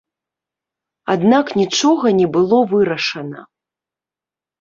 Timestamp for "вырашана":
2.71-3.45